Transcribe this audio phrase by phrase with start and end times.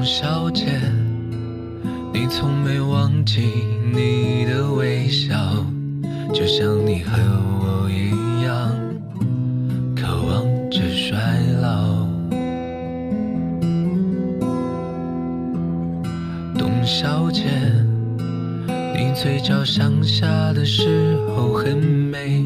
[0.00, 0.64] 董小姐，
[2.10, 3.42] 你从没忘记
[3.92, 5.36] 你的微笑，
[6.32, 7.18] 就像你和
[7.60, 8.72] 我一样，
[9.94, 11.18] 渴望着衰
[11.60, 12.08] 老。
[16.58, 17.44] 董小姐，
[18.96, 22.42] 你嘴角向下的时候很美，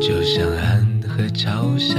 [0.00, 1.98] 就像安河桥下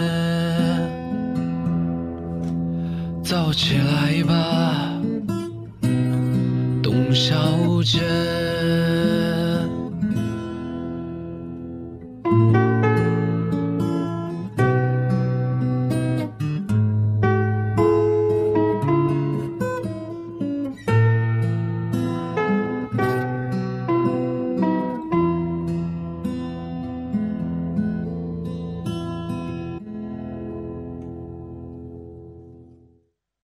[3.31, 4.91] 燥起来吧，
[6.83, 8.01] 董小姐。